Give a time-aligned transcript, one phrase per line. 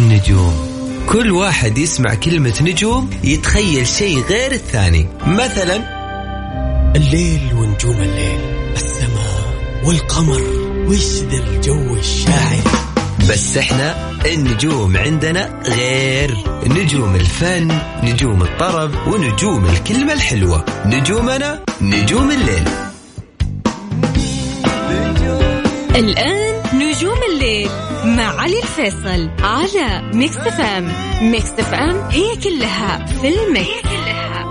[0.00, 0.54] نجوم.
[1.08, 5.08] كل واحد يسمع كلمة نجوم يتخيل شيء غير الثاني.
[5.26, 5.76] مثلا
[6.96, 8.40] الليل ونجوم الليل
[8.76, 9.44] السماء
[9.84, 10.42] والقمر
[10.88, 12.62] وش ذا الجو الشاعر.
[13.30, 16.36] بس إحنا النجوم عندنا غير.
[16.66, 20.64] نجوم الفن نجوم الطرب ونجوم الكلمة الحلوة.
[20.86, 22.68] نجومنا نجوم الليل.
[25.96, 27.68] الآن نجوم الليل
[28.04, 30.92] مع علي الفيصل على Mix FM.
[31.22, 34.45] Mix FM هي كلها في ال Mix, هي كلها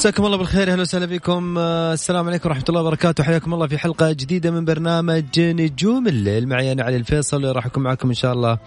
[0.00, 3.24] مساكم الله بالخير أهلا وسهلا بكم آه، السلام عليكم ورحمة الله وبركاته.
[3.24, 6.48] حياكم الله في حلقة جديدة من برنامج نجوم الليل.
[6.48, 8.58] معي أنا علي الفيصل راح أكون معكم إن شاء الله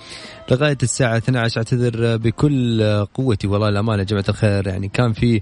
[0.51, 2.81] لغاية الساعة 12 أعتذر بكل
[3.13, 4.67] قوتي والله الامانه يا جماعة الخير.
[4.67, 5.41] يعني كان في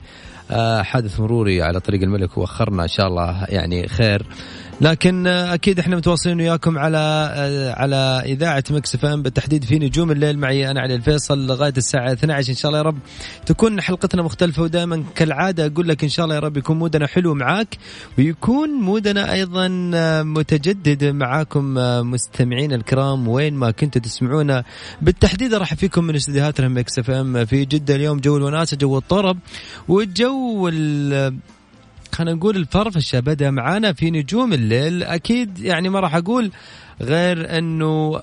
[0.51, 4.25] آه، حادث مروري على طريق الملك وأخرنا إن شاء الله يعني خير.
[4.81, 6.97] لكن أكيد إحنا متواصلين وياكم على
[7.77, 10.39] على إذاعة Mix FM بالتحديد في نجوم الليل.
[10.39, 12.97] معي أنا علي الفيصل لغاية الساعة 12 إن شاء الله يا رب
[13.45, 15.65] تكون حلقتنا مختلفة ودائما كالعادة.
[15.65, 17.77] أقول لك إن شاء الله يا رب يكون مودنا حلو معاك
[18.17, 19.67] ويكون مودنا أيضا
[20.23, 21.73] متجدد معاكم
[22.11, 24.63] مستمعين الكرام وين ما كنتوا تسمعونا.
[25.01, 27.45] بالتحديد راح فيكم من استديوهاتنا Mix FM.
[27.45, 29.37] في جدة اليوم جو الوناسة جو الطرب
[29.87, 30.69] والجو
[32.21, 35.03] خلينا نقول الفرفشه بدا معانا في نجوم الليل.
[35.03, 36.51] أكيد يعني ما راح أقول
[37.01, 38.21] غير أنه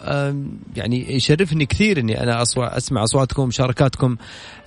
[0.77, 4.17] يعني يشرفني كثير إني أنا أسمع أصواتكم ومشاركاتكم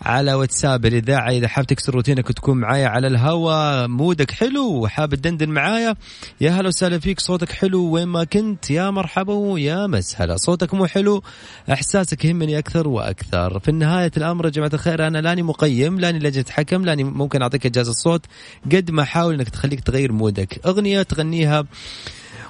[0.01, 0.85] على واتساب.
[0.85, 5.95] الاذاعه إذا حاب تكسر روتينك وتكون معايا على الهواء مودك حلو وحاب تدندن معايا.
[6.41, 8.71] يا هلا وسهلا فيك صوتك حلو وين ما كنت.
[8.71, 10.37] يا مرحبا ويا مسهلا.
[10.37, 11.23] صوتك مو حلو
[11.71, 13.59] إحساسك يهمني أكثر وأكثر.
[13.59, 17.65] في نهايه الأمر يا جماعة الخير أنا لاني مقيم لاني لجنة حكم لاني ممكن أعطيك
[17.65, 18.25] إجازة الصوت.
[18.65, 20.59] قد ما احاول إنك تخليك تغير مودك.
[20.65, 21.65] أغنية تغنيها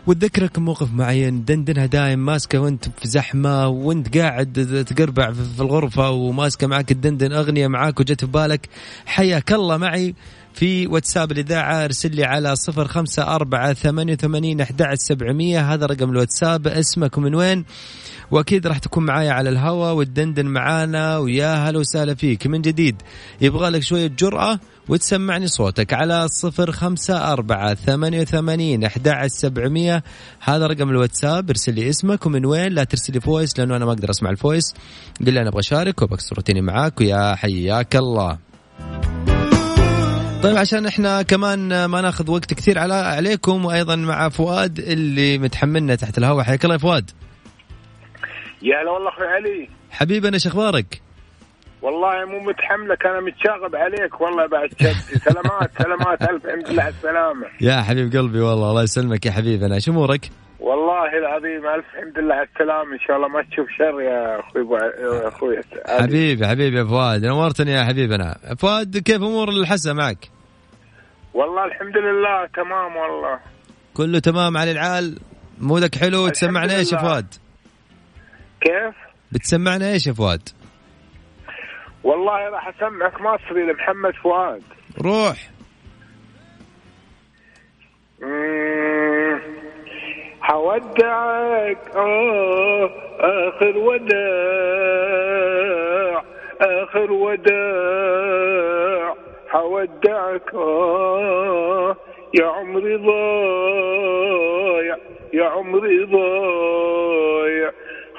[0.08, 6.68] وتذكرك موقف معين دندنها دايم ماسكة وانت في زحمة وانت قاعد تقربع في الغرفة وماسكة
[6.68, 8.70] معك الدندن أغنية معاك وجت في بالك.
[9.06, 10.16] حياك الله معي
[10.54, 15.74] في واتساب الإذاعة ارسل لي على صفر خمسة أربعة ثمانية وثمانين أحد سبعمية.
[15.74, 16.68] هذا رقم الواتساب.
[16.68, 17.66] اسمك ومن وين؟
[18.32, 22.48] وأكيد راح تكون معايا على الهواء وتدندن معانا ويا هلا وسهلا فيك.
[22.48, 23.02] من جديد
[23.42, 30.04] يبغى لك شوية جرأة؟ وتسمعني صوتك على صفر خمسة أربعة ثمانية وثمانين أحد سبعمية.
[30.40, 32.72] هذا رقم الواتساب ارسل لي اسمك ومن وين.
[32.72, 34.74] لا ترسل لي voice لأنه أنا ما أقدر أسمع ال voice.
[35.26, 38.38] قل لي أنا أبغى أشارك وبكسر روتيني معاك ويا حياك الله.
[40.44, 45.96] طيب عشان إحنا كمان ما ناخذ وقت كثير على عليكم وأيضا مع فؤاد اللي متحملنا
[45.96, 46.44] تحت الهواء.
[46.44, 47.12] حياك الله يا فؤاد.
[48.62, 49.70] يا هلا والله أخوي علي.
[49.92, 51.02] حبيبنا إيش أخبارك؟
[51.82, 56.94] والله مو متحملك أنا متشاغب عليك والله بعد شدي سلامات سلامات ألف حمد لله على
[56.94, 62.20] السلامة يا حبيب قلبي والله الله يسلمك يا حبيبنا إيش أمورك؟ والله العظيم ألف حمد
[62.20, 64.76] لله على السلامة إن شاء الله ما تشوف شر يا أخوي بو...
[65.28, 70.30] أخوي حبيبي حبيبي يا فؤاد نورتني يا حبيبنا فؤاد كيف أمور الحسا معك؟
[71.34, 73.40] والله الحمد لله تمام والله
[73.94, 75.20] كله تمام على العال
[75.60, 77.34] مودك حلو تسمعنا إيش يا فؤاد؟
[78.62, 78.96] كيف؟
[79.32, 80.50] بتسمعنا إيش يا فؤاد؟
[82.04, 84.64] والله راح أسمعك مصري لمحمد فؤاد.
[85.04, 85.38] روح.
[90.42, 92.90] حودعك آه
[93.20, 94.12] آخر وداع
[96.62, 99.16] آخر وداع.
[99.50, 101.96] حودعك آه
[102.40, 104.98] يا عمري ضايع
[105.34, 107.72] يا عمري ضايع.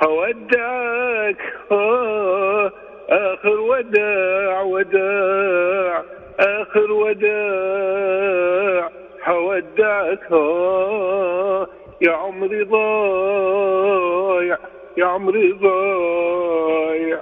[0.06, 1.43] هودعك.
[1.72, 2.72] آه
[3.12, 6.03] آخر وداع وداع
[6.41, 8.89] آخر وداع
[9.27, 10.33] هودعك.
[10.33, 11.69] آه
[12.00, 14.59] يا عمري ضايع
[14.97, 17.20] يا عمري ضايع.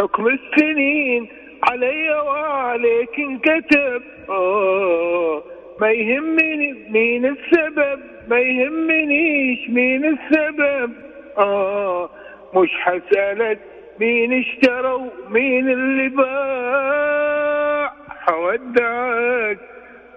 [0.00, 1.28] حكم السنين
[1.70, 4.02] علي وعليك انكتب.
[4.30, 5.42] آه
[5.80, 10.92] ما يهمني مين السبب ما يهمنيش مين السبب.
[11.38, 12.10] آه
[12.54, 13.58] مش حسألك
[14.00, 19.58] مين اشتروا مين اللي باع؟ حودعك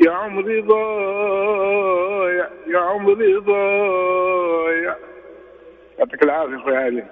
[0.05, 4.95] يا عمري ضايع يا عمري ضايع.
[5.99, 7.03] يعطيك العافية أخوي علي.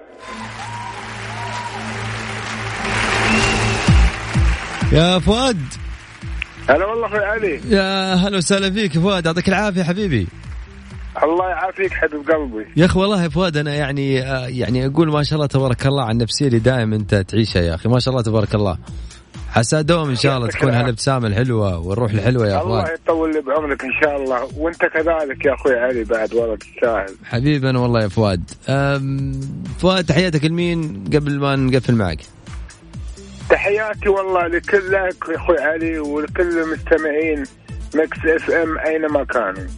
[4.92, 5.91] يا فؤاد.
[6.68, 7.60] هلا والله أخوي علي.
[7.68, 10.26] يا هلا وسهلا فيك فؤاد يعطيك العافية حبيبي.
[11.22, 12.66] الله يعافيك حبيب قلبي.
[12.76, 16.04] يا أخي والله يا فؤاد أنا يعني آه، يعني أقول ما شاء الله تبارك الله
[16.04, 18.78] عن النفسيه اللي دائما أنت تعيشها يا أخي ما شاء الله تبارك الله.
[19.48, 20.70] حسا دوم إن شاء الله تكون.
[20.70, 24.48] هالابتسامه الحلوة والروح الحلوة يا الله فؤاد يطول لي بعمرك إن شاء الله.
[24.56, 28.50] وأنت كذلك يا أخوي علي بعد والله تستاهل حبيبنا والله يا فؤاد.
[29.78, 32.18] فؤاد تحياتك لمين قبل ما نقفل معك؟
[33.52, 37.42] تحياتي والله لكل يا أخوي علي ولكل المستمعين
[37.94, 39.68] Mix FM أينما كانوا.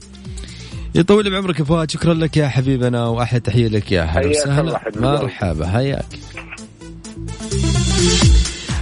[0.94, 4.80] يطول بعمرك يا فؤاد شكرا لك يا حبيبنا وأحلى تحية لك يا هلا حياك وسهلا.
[4.96, 6.04] مرحبا حياك.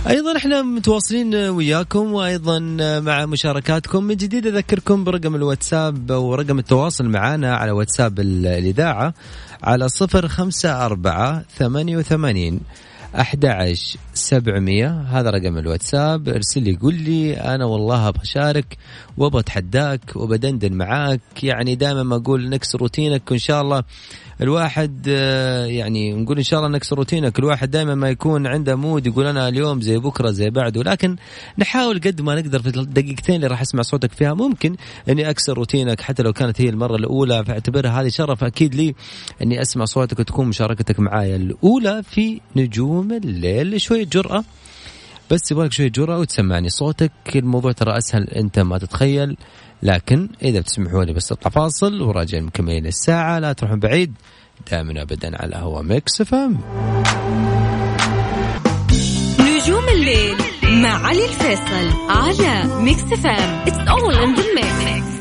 [0.09, 2.59] أيضا إحنا متواصلين وياكم وأيضا
[3.01, 4.05] مع مشاركاتكم.
[4.05, 9.15] من جديد أذكركم برقم الواتساب أو رقم التواصل معنا على واتساب ال- الإذاعة
[9.63, 12.61] على صفر خمسة أربعة ثمانية وثمانين
[13.21, 15.01] أحد عشر سبعمية.
[15.01, 16.29] هذا رقم الواتساب.
[16.29, 18.77] ارسل لي قول لي أنا والله أبغى أشارك
[19.17, 21.21] وأبغى أتحداك وبدندن معاك.
[21.43, 23.83] يعني دائما ما أقول نكسر روتينك وإن شاء الله
[24.41, 27.39] الواحد آه، يعني نقول إن شاء الله نكسر روتينك.
[27.39, 30.83] الواحد دائما ما يكون عنده mood يقول أنا اليوم زي بكرة زي بعده.
[30.83, 31.17] لكن
[31.59, 34.77] نحاول قد ما نقدر في الدقيقتين اللي راح أسمع صوتك فيها ممكن
[35.09, 37.45] إني أكسر روتينك حتى لو كانت هي المرة الأولى.
[37.45, 38.95] فأعتبرها هذه شرف أكيد لي
[39.43, 41.37] إني أسمع صوتك وتكون مشاركتك معايا.
[41.37, 44.45] الأولى في نجوم الليل شوية جرأة
[45.31, 46.69] بس يبغالك شوية جرأة وتسمعني.
[46.71, 49.37] صوتك الموضوع ترى أسهل أنت ما تتخيل.
[49.83, 54.15] لكن إذا بتسمحوا لي بس اطلع فاصل وراجعين مكملين الساعة لا تروحون بعيد.
[54.71, 56.59] دائما ابدا على هوا Mix FM
[59.41, 65.12] نجوم الليل مع علي الفيصل على Mix FM it's all in the mix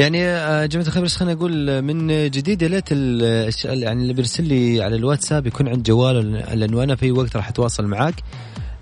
[0.00, 4.44] يعني آه، جماعة الخير بس خليني أقول من جديد يا ليت الش- يعني اللي بيرسل
[4.44, 6.20] لي على الواتساب يكون عند جواله
[6.54, 8.14] لأنه أنا في وقت راح أتواصل معاك.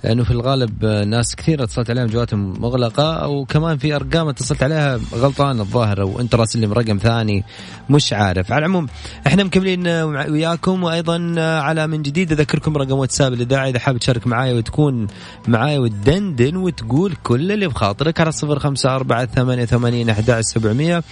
[0.04, 5.00] لأنه في الغالب ناس كثير اتصلت عليهم جواتهم مغلقة أو كمان في أرقام اتصلت عليها
[5.14, 7.44] غلطان الظاهر أنت راسل لي رقم ثاني
[7.90, 8.52] مش عارف.
[8.52, 8.86] على العموم
[9.26, 14.26] إحنا مكملين وياكم وأيضا آه، على من جديد أذكركم رقم واتساب الإذاعة إذا حابب تشارك
[14.26, 15.06] معايا وتكون
[15.48, 18.20] معايا وتدندن وتقول كل اللي بخاطرك.
[18.20, 21.02] على صفر خمسة أربعة ثمانية ثمانين أحد سبعمية.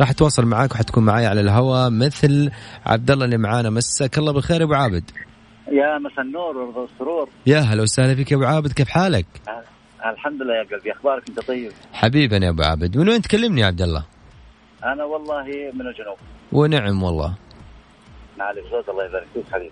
[0.00, 2.50] راح أتواصل معاك وحتكون معايا على الهواء مثل
[2.86, 3.70] عبد الله اللي معانا.
[3.70, 5.04] مساك الله بالخير أبو عابد.
[5.72, 9.26] يا مساء النور والسرور يا هلا وسهلا فيك يا أبو عابد كيف حالك؟
[10.06, 13.66] الحمد لله يا قلبي أخبارك أنت طيب؟ حبيبنا يا أبو عابد من وين تكلمني يا
[13.66, 14.04] عبد الله؟
[14.84, 16.16] أنا والله من الجنوب.
[16.52, 17.34] ونعم والله.
[18.38, 19.70] معلش زود الله يبارك فيك حبيبي.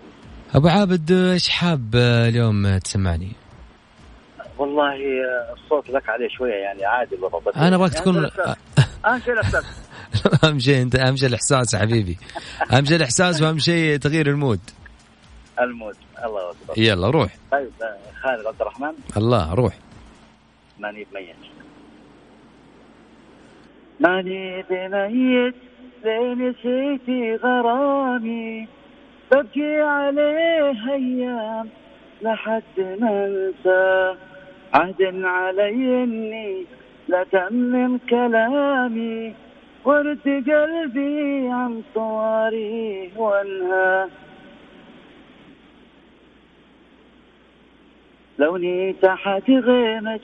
[0.55, 3.31] أبو عابد إيش حاب اليوم تسمعني؟
[4.57, 4.95] والله
[5.53, 8.25] الصوت لك عليه شوية يعني عادي بس أنا أبغاك يعني تكون.
[9.05, 9.65] أهم شيء الاحساس
[10.43, 12.17] أهم شيء انت أهم شيء الإحساس يا حبيبي.
[12.73, 14.59] أهم شيء الإحساس وأهم شيء تغيير المود.
[15.59, 16.73] المود الله أكبر.
[16.77, 17.35] يلا روح.
[17.51, 18.93] طيب آه، خالد عبد الرحمن.
[19.17, 19.73] الله روح.
[20.79, 21.35] ماني بميت
[23.99, 25.55] ماني بميت
[26.03, 28.67] لين نسيتي غرامي.
[29.31, 31.69] ببكي عليه أيام.
[32.21, 34.15] لحد ما انسى.
[34.73, 36.65] عهد علي إني
[37.09, 39.33] لتمم كلامي.
[39.85, 44.07] ورد قلبي عن صواري وانهى.
[48.39, 50.19] لوني تحت غيمة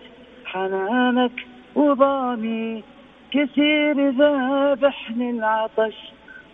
[0.45, 1.31] حنانك
[1.75, 2.83] وضامي.
[3.31, 6.11] كثير ذابحني العطش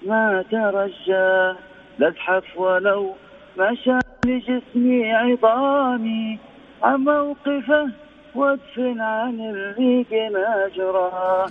[0.08, 1.60] ما ترجى.
[2.00, 3.14] لازحف ولو
[3.58, 6.40] مشى لجسمي عظامي.
[6.84, 7.90] عن موقفه
[8.36, 11.48] وادفن عن الريق ما جراه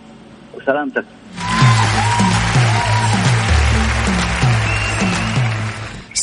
[0.54, 1.04] وسلامتك.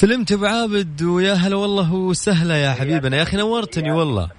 [0.04, 3.18] سلمت أبو عابد ويا هلا والله وسهلا يا حبيبنا.
[3.18, 4.30] يا أخي نورتني والله.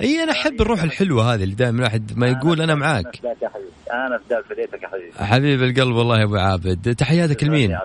[0.00, 3.16] أي أنا أحب الروح الحلوة هذه اللي دائما الواحد ما يقول أنا معاك.
[3.16, 3.50] فداك يا
[4.06, 5.12] أنا فداك فديتك يا حبيبي.
[5.18, 6.94] حبيب القلب والله يا أبو عابد.
[6.94, 7.78] تحياتك لمين؟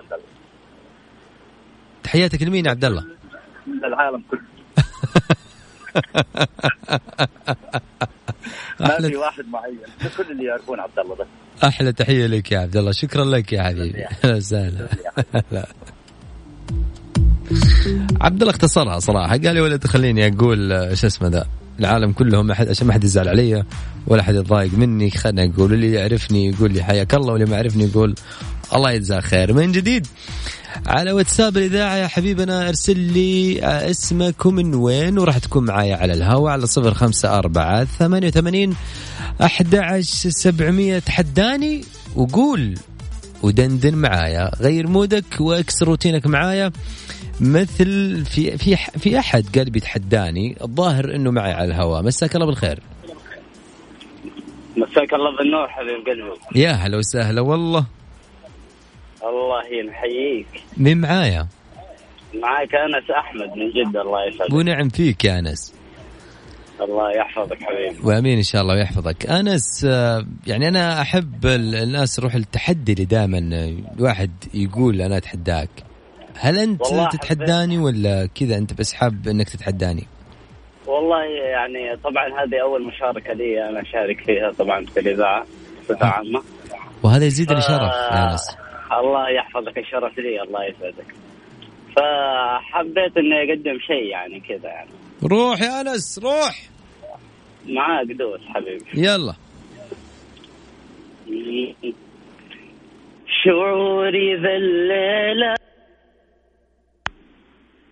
[2.04, 3.04] تحياتك لمين يا عبد الله؟
[3.84, 4.42] العالم كله.
[8.80, 9.80] ما في واحد معين.
[10.18, 11.28] كل اللي يعرفون عبد الله بس.
[11.64, 12.92] أحلى تحية لك يا عبد الله.
[12.92, 14.06] شكرا لك يا حبيبي.
[14.06, 14.88] أهلا وسهلا.
[15.52, 15.68] لا.
[18.22, 19.38] عبد الله اختصرها صراحة.
[19.38, 21.46] قال لي ولا تخليني أقول آه، شو اسمه ذا؟
[21.80, 23.64] العالم كلهم أحد عشان ما حد يزعل علي
[24.08, 25.12] ولا حد يتضايق مني.
[25.12, 28.16] خلنا يقول اللي يعرفني يقول لي حياك الله واللي ما يعرفني يقول
[28.74, 29.54] الله يجزاه خير.
[29.54, 30.08] من جديد
[30.86, 36.52] على واتساب الإذاعة يا حبيبنا أرسل لي اسمك ومن وين وراح تكون معايا على الهواء
[36.52, 38.76] على صفر خمسة أربعة ثمانية وثمانين
[39.42, 41.00] أحد سبعمية.
[41.00, 41.84] تحداني
[42.16, 42.76] وقول
[43.44, 44.52] ودندن معايا.
[44.56, 46.72] غير مودك وأكسر روتينك معايا.
[47.42, 52.04] مثل في في في أحد قال بيتحداني الظاهر إنه معي على الهواء.
[52.04, 52.80] مساك الله بالخير.
[54.78, 56.62] مساك الله بالنور حبيب قلبي.
[56.62, 57.86] يا هلا وسهلا والله.
[59.24, 60.64] الله يحييك.
[60.78, 61.48] مين معايا؟
[62.36, 64.54] معاك أنس أحمد من جدة الله يسعدك.
[64.54, 65.74] ونعم فيك يا أنس.
[66.82, 68.08] الله يحفظك حبيبي.
[68.08, 69.26] وأمين إن شاء الله ويحفظك.
[69.26, 73.38] أنس آه، يعني أنا أحب الناس تروح التحدي اللي دائما
[73.98, 75.70] الواحد يقول أنا أتحداك.
[76.40, 80.08] هل أنت تتحداني ولا كذا أنت بس حاب إنك تتحداني؟
[80.88, 85.46] والله يعني طبعا هذه أول مشاركة لي أنا أشارك فيها طبعا في الإذاعة
[85.82, 86.42] بصفه عامه
[87.04, 88.58] وهذا يزيدني شرف يا انس
[88.92, 91.16] الله يحفظك الشرف لي الله يسعدك.
[91.96, 94.90] فحبيت إني أقدم شيء يعني كذا يعني.
[95.24, 96.62] روح يا أنس روح.
[97.68, 98.86] معاك دوس حبيبي.
[98.94, 99.34] يلا.
[103.44, 105.65] شعوري ذا الليلة.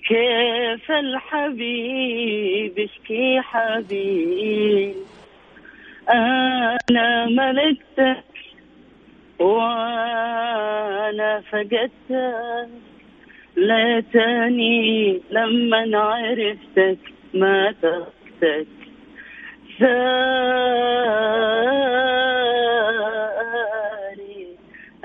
[0.07, 4.93] كيف الحبيب؟ اشكي حبيب.
[6.09, 8.23] أنا ملكتك
[9.39, 12.69] وأنا فقدتك.
[13.57, 16.97] ليتني لما عرفتك
[17.33, 18.67] ما تركتك.
[19.79, 20.57] ساري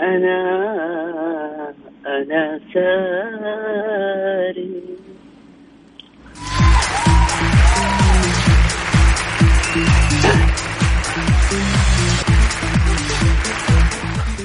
[0.01, 0.39] أنا
[2.07, 3.89] أنا ساري.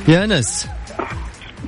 [0.08, 0.68] يا أنس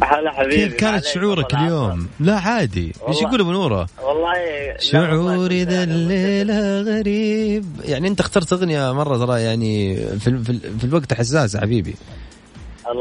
[0.04, 2.94] هلا حبيبي كيف كانت شعورك اليوم؟ لا عادي.
[3.08, 4.34] إيش يقول ابو نوره؟ والله
[4.80, 7.66] شعوري ذا الليلة غريب.
[7.86, 11.96] يعني أنت اخترت أغنية مرة ترى يعني في, في, في الوقت حساس حبيبي.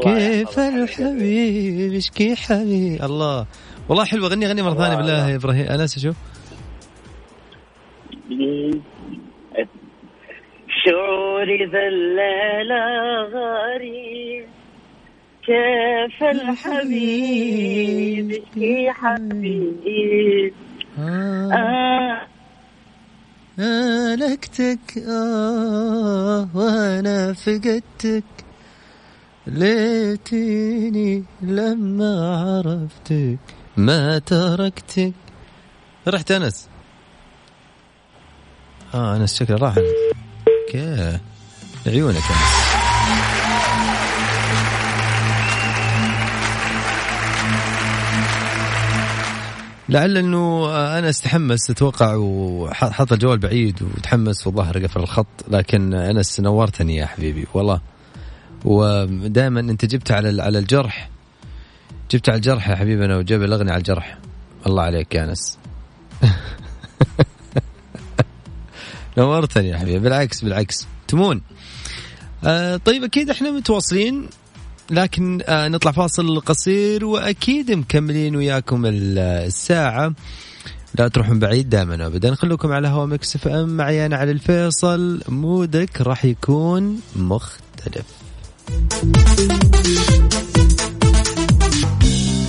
[0.03, 3.45] كيف الحبيب؟ يشكي حبيب الله.
[3.89, 4.29] والله حلوة.
[4.29, 5.67] غني غني مرة ثانية بالله يا إبراهيم.
[5.67, 6.15] انس شوف
[10.85, 12.83] شعوري ذا الليلة
[13.35, 14.45] غريب.
[15.45, 17.63] كيف الحبيب؟
[18.57, 20.53] يا حبيب
[20.99, 22.21] آه.
[23.57, 26.49] ملكتك آه.
[26.55, 28.23] وأنا فقدتك
[29.47, 33.37] ليتني لما عرفتك
[33.77, 35.13] ما تركتك.
[36.07, 36.67] رحت أنس.
[38.93, 39.75] آه أنس شكله راح.
[39.77, 41.19] أوكي.
[41.87, 42.75] عيونك أنس
[49.89, 50.65] لعل إنه
[50.97, 57.47] أنا استحمس أتوقع وحط الجوال بعيد وتحمس والظهر قفل الخط لكن أنس نورتني يا حبيبي
[57.53, 57.94] والله.
[58.65, 61.09] ودائما أنت جبت على على الجرح.
[62.11, 64.17] جبت على الجرح يا حبيبنا وجاب الأغنية على الجرح.
[64.67, 65.57] الله عليك يا أنس.
[69.17, 69.99] نورتني يا حبيبي.
[69.99, 70.87] بالعكس بالعكس.
[71.07, 71.41] تمون.
[72.43, 74.27] آه طيب أكيد إحنا متواصلين
[74.91, 80.13] لكن آه نطلع فاصل قصير وأكيد مكملين وياكم الساعة.
[80.99, 85.21] لا تروحون بعيد دائما ابدا خلوكم على هوا Mix FM معي أنا علي الفيصل.
[85.29, 88.24] mood ك راح يكون مختلف.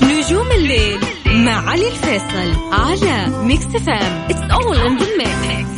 [0.02, 4.26] نجوم الليل مع علي الفيصل على Mix FM.
[4.30, 5.75] It's all in the mix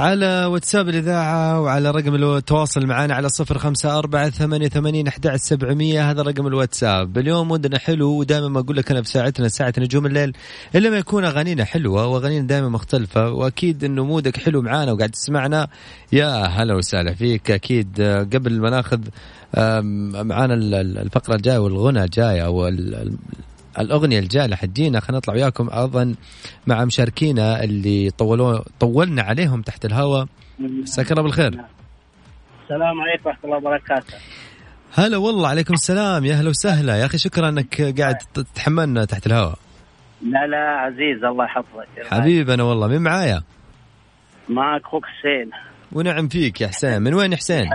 [0.00, 6.10] على واتساب الإذاعة وعلى رقم التواصل معنا على صفر خمسة أربعة ثمانية ثمانين أحد سبعمية.
[6.10, 7.18] هذا رقم الواتساب.
[7.18, 10.32] اليوم ودنا حلو ودائما ما أقول لك أنا في ساعتنا ساعة نجوم الليل
[10.74, 15.68] إلا ما يكون أغانينا حلوة وأغانينا دائما مختلفة وأكيد أنه مودك حلو معانا وقاعد تسمعنا.
[16.12, 17.50] يا هلا وسهلا فيك.
[17.50, 18.00] أكيد
[18.34, 19.00] قبل ما ناخذ
[20.24, 22.48] معانا الفقرة الجاية والغنى جاية
[23.78, 26.14] الأغنية الجايه اللي حتجينا خلينا نطلع وياكم أيضا
[26.66, 30.26] مع مشاركينا اللي طولوا طولنا عليهم تحت الهواء
[30.58, 31.48] مساك الله بالخير.
[31.48, 34.14] السلام عليكم ورحمة الله وبركاته.
[34.94, 36.24] هلا والله عليكم السلام.
[36.24, 36.96] يا أهلا وسهلا.
[36.96, 39.58] يا أخي شكرا إنك قاعد تتحملنا تحت الهواء
[40.22, 41.88] لا لا عزيز الله يحفظك.
[42.06, 42.86] حبيبي أنا والله.
[42.88, 43.42] مين معايا؟
[44.48, 45.50] معك أخوك حسين.
[45.92, 47.02] ونعم فيك يا حسين.
[47.02, 47.70] من وين حسين؟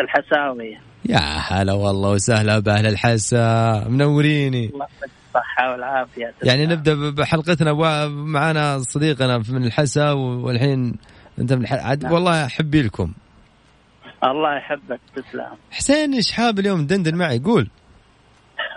[0.00, 0.78] الحساوي.
[1.10, 4.66] يا هلا والله وسهلا بأهل الحسا منوريني.
[4.66, 7.72] الصحة والعافية يعني نبدأ بحلقتنا
[8.08, 10.96] معنا صديقنا من الحسا والحين
[11.38, 11.72] أنت من الح...
[11.72, 13.12] عاد والله احبي لكم.
[14.24, 15.46] الله يحبك تسلم.
[15.70, 17.70] حسين إيش حاب اليوم؟ دندن معي قول.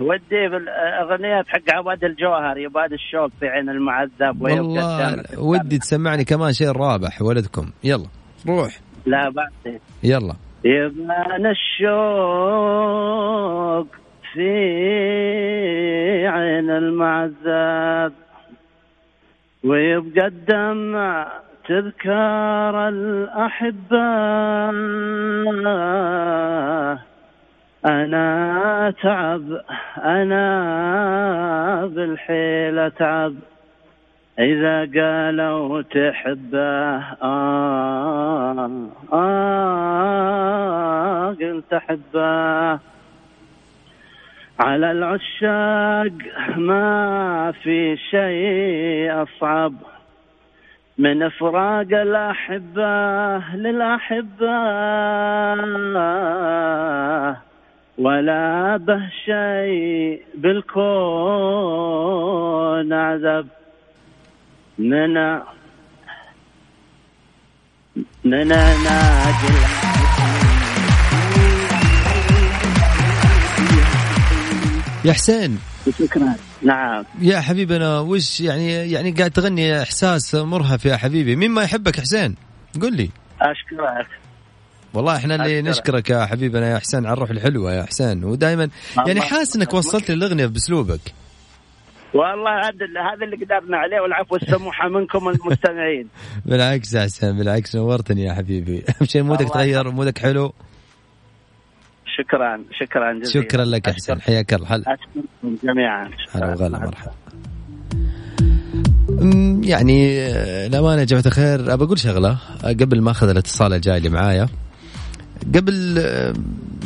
[0.01, 6.71] ودي بالاغنيات حق عواد الجوهر يباد الشوق في عين المعذب والله ودي تسمعني كمان شيء
[6.71, 7.71] رابح ولدكم.
[7.83, 8.07] يلا
[8.47, 8.79] روح.
[9.05, 9.79] لا بعد.
[10.03, 10.35] يلا.
[10.63, 11.87] يبان الشوق
[14.33, 18.13] في عين المعذب
[19.63, 21.27] ويبقى الدمع
[21.67, 24.03] تذكار الأحبة.
[27.85, 29.61] أنا تعب
[30.03, 33.35] أنا بالحيل أتعب.
[34.39, 38.69] إذا قالوا تحبه آه
[39.13, 39.73] آه
[41.27, 42.79] قلت أحبه
[44.59, 46.13] على العشاق
[46.55, 49.73] ما في شيء أصعب.
[50.97, 54.53] من إفراق الأحبة للأحبة.
[57.97, 60.73] ولا به شيء بالكون
[62.93, 63.47] عذب.
[64.83, 65.13] من
[68.23, 69.53] من ناجي
[75.05, 75.59] يا حسين.
[75.99, 77.05] شكرا نعم.
[77.21, 81.35] يا حبيبنا وش يعني يعني قاعد تغني إحساس مرهف يا حبيبي.
[81.35, 82.35] مين ما يحبك حسين؟
[82.81, 83.09] قل لي.
[83.41, 84.07] أشكرك.
[84.93, 85.69] والله إحنا اللي أشكرك.
[85.69, 88.23] نشكرك يا حبيبنا يا حسين على الروح الحلوة يا حسين.
[88.23, 88.69] ودائما
[89.07, 91.01] يعني حاسس إنك وصلت لي الاغنيه بأسلوبك.
[92.13, 96.07] والله هذا هذا اللي قدرنا عليه والعفو والسموحه منكم المستمعين.
[96.45, 98.83] بالعكس يا حسين بالعكس نورتني يا حبيبي.
[98.89, 100.53] أهم شيء مودك تغير مودك حلو.
[102.17, 103.45] شكرا شكرا جزيلا.
[103.45, 104.75] شكرا لك يا حسين حياك الله.
[104.75, 104.83] هلا.
[104.93, 106.09] أشكركم جميعا.
[106.31, 107.11] هلا وغلا مرحبا.
[109.63, 112.37] يعني آه، الأمانة يا جماعة الخير أبى أقول شغلة.
[112.63, 114.47] آه، قبل ما أخذ الاتصال الجاي اللي معايا
[115.55, 116.33] قبل آه،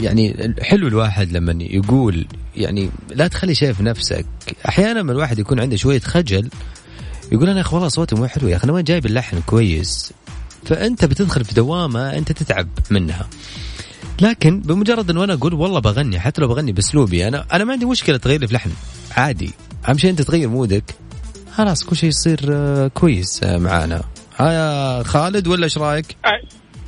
[0.02, 2.26] يعني حلو الواحد لما يقول
[2.58, 4.26] يعني لا تخلي شيء في نفسك.
[4.68, 6.50] أحيانا من الواحد يكون عنده شوية خجل
[7.32, 10.14] يقول أنا يا أخي والله صوتي مو حلو يا أخي أنا ما جايب اللحن كويس؟
[10.66, 13.28] فأنت بتدخل في دوامة أنت تتعب منها.
[14.22, 17.86] لكن بمجرد انه أنا أقول والله بغني حتى لو بغني بأسلوبي أنا أنا ما عندي
[17.86, 18.72] مشكلة تغير لي في لحن
[19.18, 19.52] عادي.
[19.90, 20.84] اهم شيء أنت تغير مودك
[21.54, 24.04] خلاص كل شيء يصير آه، كويس آه، معانا.
[24.38, 26.16] ها يا خالد ولا إيش رأيك؟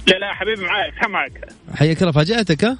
[0.07, 1.31] لا لا حبيبي معاك سامعك
[1.75, 2.77] حياك الله فاجأتك ها؟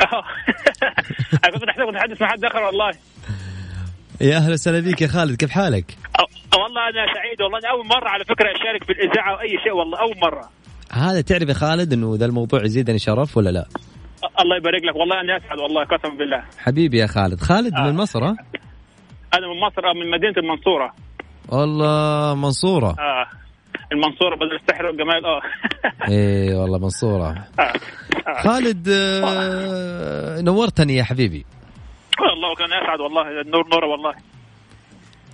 [1.44, 2.90] أنا كنت اتحدث مع حد آخر والله
[4.20, 7.86] يا أهلا وسهلا بك يا خالد كيف حالك؟ أو- والله أنا سعيد والله أنا أول
[7.86, 10.50] مرة على فكرة أشارك في الإذاعة أو اي شيء والله أول مرة
[10.92, 13.66] هذا تعرف يا خالد إنه ذا الموضوع يزيدني شرف ولا لا؟
[14.40, 17.82] الله يبارك لك والله أنا أسعد والله قسما بالله حبيبي يا خالد خالد آه.
[17.90, 18.36] من مصر ها؟
[19.34, 20.94] أنا من مصر من مدينة المنصورة
[21.48, 23.26] والله منصورة آه
[23.92, 25.24] المنصورة بدل السحر والجمال.
[25.26, 25.40] آه.
[26.12, 27.44] إيه والله منصورة.
[28.42, 31.44] خالد آه، نورتني يا حبيبي.
[32.20, 34.14] والله كان اسعد والله النور نورة والله.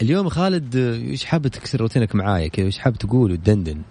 [0.03, 0.77] اليوم خالد
[1.11, 3.83] إيش حابب تكسر روتينك معايا كذا إيش حابب تقول وتدندن؟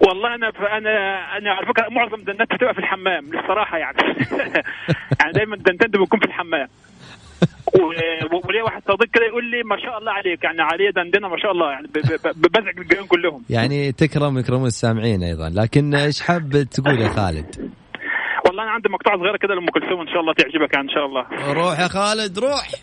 [0.00, 0.90] والله أنا أنا
[1.38, 3.98] أنا على فكرة معظم دندنات بتبقى في الحمام للصراحة يعني.
[5.20, 6.68] يعني دايما دندنت بكون في الحمام.
[8.48, 11.52] وليه واحد صديق كده يقول لي ما شاء الله عليك يعني عليه دندنه ما شاء
[11.52, 11.86] الله يعني
[12.36, 13.42] بزعج الجيران كلهم.
[13.50, 17.70] يعني تكرم يكرمون السامعين أيضا لكن إيش حاب تقول يا خالد؟
[18.46, 21.06] والله أنا عندي مقطوعه صغيره كده لأم كلثوم إن شاء الله تعجبك يعني إن شاء
[21.06, 21.26] الله.
[21.52, 22.68] روح يا خالد روح.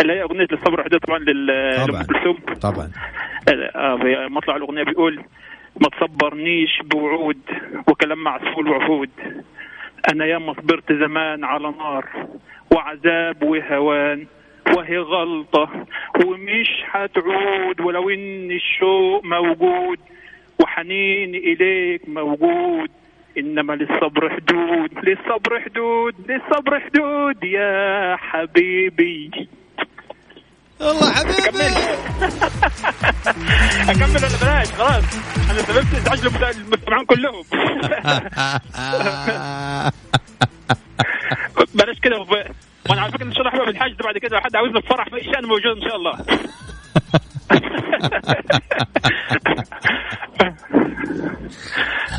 [0.00, 2.02] اللي هي أغنية للصبر حدود طبعا لل- طبعاً.
[2.02, 2.38] لام كلثوم.
[2.60, 2.90] طبعا.
[3.76, 5.24] آه، مطلع الأغنية بيقول
[5.80, 7.38] ما تصبرنيش بوعود
[7.88, 9.10] وكلام معسول وعهود
[10.12, 12.06] أنا ياما صبرت زمان على نار
[12.74, 14.26] وعذاب وهوان
[14.76, 15.86] وهي غلطة
[16.24, 19.98] ومش هتعود ولو إن الشوق موجود
[20.60, 22.90] وحنيني إليك موجود
[23.38, 29.30] إنما للصبر حدود للصبر حدود للصبر حدود يا حبيبي.
[30.80, 31.48] والله حبيبي.
[33.88, 34.16] أكمل.
[34.24, 35.04] ولا بلاش خلاص.
[35.50, 37.44] أنا سببت ازعاج المستمعين كلهم.
[41.74, 42.16] بلاش كده.
[42.90, 45.16] وأنا على فكرة إن شاء الله حبيبي الحاج بعد كده حد عاوزنا في فرح في
[45.16, 46.18] اي شيء أنا موجود إن شاء الله.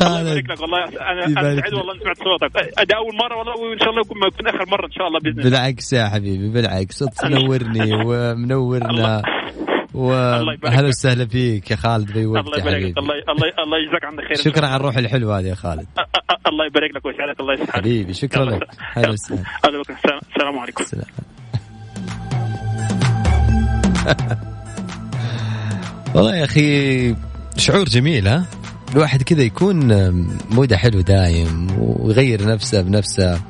[0.02, 0.84] يبارك لك والله.
[0.84, 1.74] أنا أنا سعيد.
[1.74, 2.52] والله سمعت صوتك.
[2.88, 5.38] ده أول مرة والله وإن شاء الله يكون يكون آخر مرة إن شاء الله بإذن
[5.40, 5.50] الله.
[5.50, 6.98] بالعكس يا حبيبي بالعكس.
[7.22, 9.22] تنورني ومنورنا.
[9.94, 10.58] واهلا.
[10.88, 13.14] وسهلا فيك يا خالد في وقت الله يبارك الله
[13.64, 14.66] الله يجزاك عنا خير شكرا.
[14.66, 15.86] على الروح الحلوة هذه يا خالد.
[16.46, 17.40] الله يبارك لك ويسعدك.
[17.40, 17.70] الله يسعدك.
[17.70, 18.44] حبيبي شكرا.
[18.44, 18.68] لك.
[18.92, 19.40] هلا وسهلا.
[19.68, 20.84] السلام- السلام عليكم.
[20.84, 21.04] سلام.
[26.14, 27.14] والله يا أخي
[27.56, 28.46] شعور جميل ها؟
[28.92, 30.10] الواحد كذا يكون
[30.50, 33.40] موده حلو دايم ويغير نفسه بنفسه.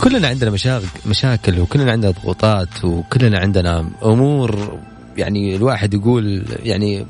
[0.00, 4.78] كلنا عندنا مشاغل مشاكل وكلنا عندنا ضغوطات وكلنا عندنا أمور
[5.16, 7.06] يعني الواحد يقول يعني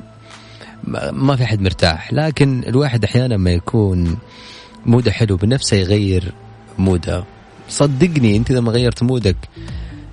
[1.13, 2.13] ما في حد مرتاح.
[2.13, 4.19] لكن الواحد أحيانا ما يكون
[4.87, 6.33] موده حلو بنفسه يغير
[6.79, 7.25] موده.
[7.69, 9.37] صدقني أنت إذا ما غيرت مودك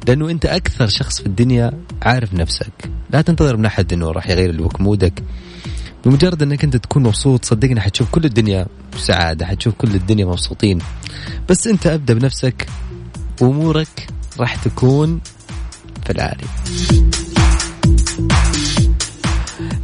[0.07, 2.89] لأنه أنت أكثر شخص في الدنيا عارف نفسك.
[3.09, 5.23] لا تنتظر من أحد إنه راح يغير لك مودك.
[6.05, 10.79] بمجرد أنك أنت تكون مبسوط صدقني حتشوف كل الدنيا سعادة حتشوف كل الدنيا مبسوطين.
[11.49, 12.67] بس أنت أبدأ بنفسك
[13.41, 14.07] وأمورك
[14.39, 15.19] راح تكون
[16.05, 16.45] في العالي.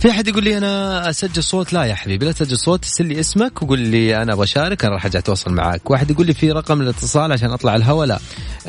[0.05, 3.19] في أحد يقول لي أنا أسجل صوت؟ لا يا حبيبي لا تسجل صوت ارسل لي
[3.19, 6.51] اسمك وقول لي أنا أبغى اشارك أنا راح ارجع أتواصل معك واحد يقول لي في
[6.51, 8.19] رقم الاتصال عشان أطلع الهواء؟ لا.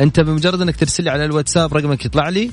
[0.00, 2.50] أنت بمجرد إنك ترسل لي على الواتساب رقمك يطلع لي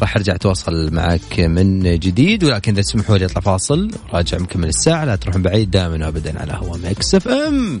[0.00, 2.44] راح أرجع أتواصل معك من جديد.
[2.44, 6.52] ولكن إذا تسمحوا لي أطلع فاصل راجع مكمل الساعة لا تروحون بعيد دائما وابدا على
[6.52, 7.80] هوا Mix FM.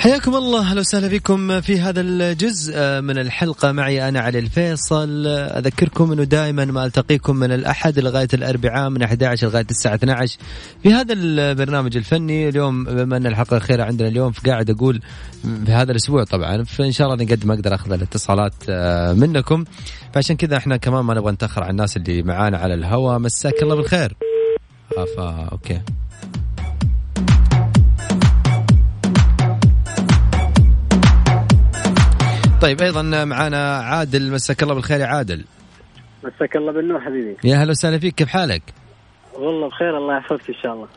[0.00, 3.72] حياكم الله أهلا وسهلا بكم في هذا الجزء من الحلقة.
[3.72, 5.26] معي أنا علي الفيصل.
[5.26, 10.38] أذكركم أنه دائما ما ألتقيكم من الأحد لغاية الأربعاء من 11 لغاية الساعة 12
[10.82, 15.00] في هذا البرنامج الفني اليوم بما أن الحلقة الأخيرة عندنا اليوم فقاعد أقول
[15.42, 19.64] في هذا الأسبوع طبعا فإن شاء الله نقد ما أقدر أخذ الاتصالات آه، منكم.
[20.14, 23.18] فعشان كذا إحنا كمان ما نبغى نتأخر على الناس اللي معانا على الهواء.
[23.18, 24.16] مساك الله بالخير.
[24.96, 25.80] افا أوكي.
[32.60, 35.44] طيب أيضا معانا عادل مساك الله بالخير يا عادل
[36.24, 38.62] مساك الله بالنور حبيبي يا هلا وسهلا فيك كيف حالك؟
[39.34, 40.88] والله بخير الله يحفظك إن شاء الله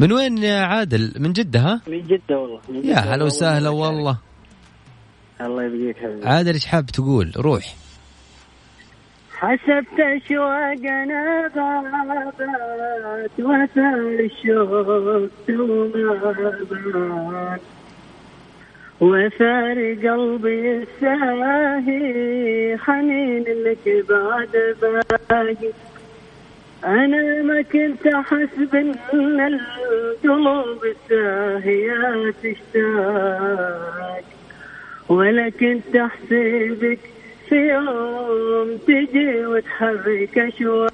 [0.00, 3.68] من وين يا عادل؟ من جدة ها؟ من جدة والله من يا جدة هلا وسهلا
[3.68, 4.18] والله
[5.40, 7.74] الله يبقيك حبيبي عادل إيش حاب تقول؟ روح
[9.32, 12.50] حسبت اشواقنا غابات
[13.38, 15.18] وثار الشوق وما
[16.70, 17.58] بان
[19.00, 25.56] وثار قلبي الساهي حنين لك بعد باقي
[26.84, 34.22] أنا ما كنت أحس بأن القلوب الساهية تشتاق
[35.08, 36.98] ولا كنت أحسبك
[37.48, 40.89] في يوم تجي وتحرك أشواقي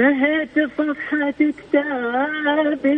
[0.00, 2.94] سهيت صفحة كتابي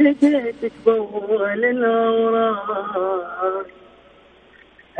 [0.00, 3.66] لقيتك بأول الأوراق.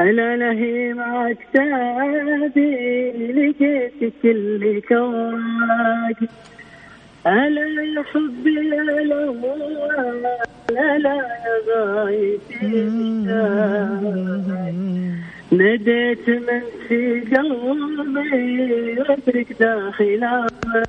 [0.01, 2.73] أنا لهي مع كتابي
[3.33, 6.19] لقيتك اللي كوراق.
[7.27, 9.01] ألا يا حبي لا لا
[10.71, 11.15] لا لا
[11.47, 12.67] يا غايتي
[15.53, 20.83] ناديت من في قلبي واترك داخل عمري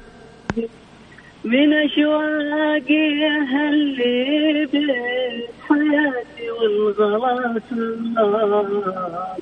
[1.43, 9.37] من اشواقي أهلي بيت حياتي والغلا النار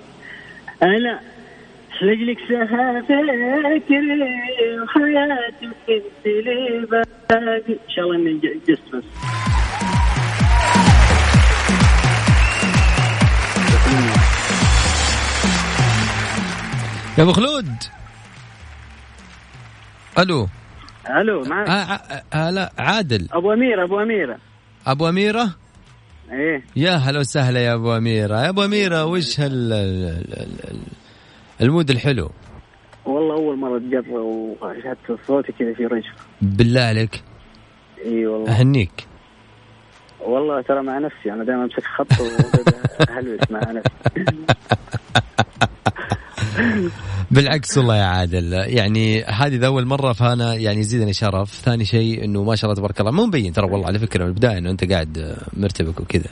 [0.83, 1.19] أنا
[2.01, 9.03] لجلك سها فكري وحياتي وكنت لي باقي إن شاء الله اني جست بس.
[17.17, 17.67] يا أبو خلود.
[20.19, 20.47] ألو.
[21.09, 23.27] ألو آه معك آه آه لا عادل.
[23.31, 24.37] أبو أميرة أبو أميرة.
[24.87, 25.49] أبو أميرة؟
[26.31, 26.63] إيه.
[26.75, 28.35] يا هلا وسهلا يا أبو أميرة.
[28.43, 30.77] يا أبو أميرة وش هال ال- ال- ال-
[31.61, 32.29] ال mood الحلو؟
[33.05, 37.23] والله أول مرة اتجرأ وش هذا صوتي كذا في رجف بالله عليك.
[38.05, 38.51] إي والله.
[38.59, 39.07] أهنيك.
[40.21, 44.25] والله ترى مع نفسي أنا دائما أمسك خط وهلوس مع نفسي.
[47.31, 51.51] بالعكس والله يا عادل يعني هذه ذا أول مرة فأنا يعني يزيدني شرف.
[51.51, 54.29] ثاني شيء إنه ما شاء الله تبارك الله مو مبين ترى والله على فكرة من
[54.29, 56.29] البداية إنه أنت قاعد مرتبك وكذا.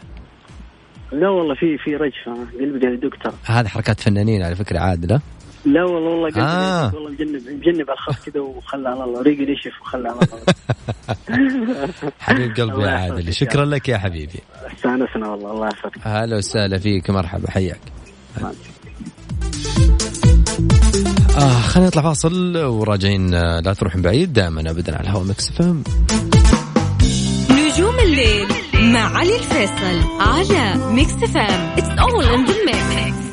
[1.11, 2.33] لا والله في في رجفة.
[2.59, 5.21] قلبي قاعد يدق ترى هذه حركات فنانين على فكرة عادل ها؟
[5.65, 6.95] لا والله والله قلبي آه.
[6.95, 10.39] والله مجنب مجنب على الخط كذا وخلى على الله ريقي نشف وخلى على الله.
[12.19, 14.39] حبيب قلبي يا عادل شكرا لك يا حبيبي.
[14.75, 15.97] استانسنا والله الله يحفظك.
[16.01, 17.79] هلا وسهلا فيك مرحبا حياك.
[21.37, 25.83] آه خلينا نطلع فاصل وراجعين آه، لا تروحون بعيد دائما ابدا على الهواء مكس فم
[27.51, 33.23] نجوم الليل مع علي الفيصل على Mix FM It's all in the mix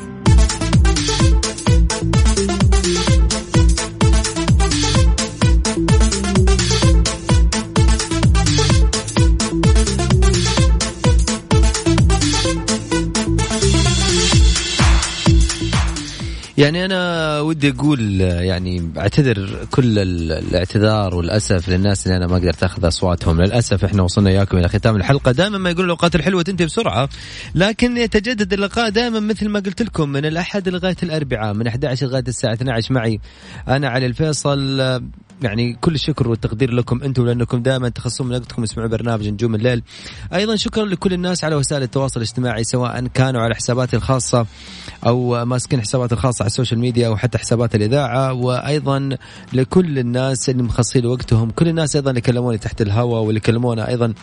[16.57, 17.00] يعني أنا
[17.41, 23.41] ودي أقول يعني أعتذر كل ال- الاعتذار والأسف للناس اللي أنا ما قدرت أخذ أصواتهم.
[23.41, 25.31] للأسف إحنا وصلنا إياكم إلى ختام الحلقة.
[25.31, 27.09] دائما ما يقولوا الأوقات الحلوة تنتهي بسرعة
[27.55, 32.23] لكن يتجدد اللقاء دائما مثل ما قلت لكم من الأحد لغاية الأربعاء من 11 لغاية
[32.27, 33.19] الساعة 12 معي
[33.67, 34.81] أنا علي الفيصل.
[35.41, 39.83] يعني كل الشكر والتقدير لكم أنتم لأنكم دائما تخصصون من وقتكم تسمعوا برنامج نجوم الليل.
[40.33, 44.45] أيضا شكرا لكل الناس على وسائل التواصل الاجتماعي سواء كانوا على حساباتي الخاصة
[45.07, 48.33] أو ماسكين حسابات الخاصة على ال social media أو حتى حسابات الإذاعة.
[48.33, 49.09] وأيضا
[49.53, 54.13] لكل الناس اللي مخصصين وقتهم كل الناس أيضا اللي كلموني تحت الهواء واللي كلمونا أيضا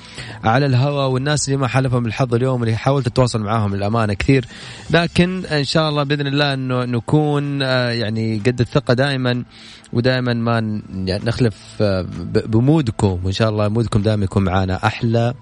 [0.45, 4.45] على الهواء والناس اللي ما حالفهم الحظ اليوم اللي حاولت أتواصل معاهم للأمانة كثير.
[4.91, 9.45] لكن إن شاء الله بإذن الله إنه نكون آه، يعني قد الثقة دائما
[9.93, 12.07] ودائما ما يعني نخلف آه،
[12.47, 15.35] بمودكم وإن شاء الله مودكم دائما يكون معنا أحلى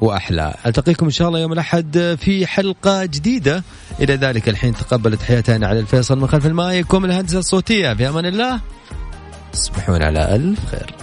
[0.00, 0.54] وأحلى.
[0.66, 3.62] ألتقيكم إن شاء الله يوم الأحد في حلقة جديدة.
[4.00, 8.08] إلى ذلك الحين تقبل تحياتي أنا على الفيصل من خلف المايك ومن الهندسة الصوتية في
[8.08, 8.60] أمان الله.
[9.52, 10.94] تصبحون على ألف خير.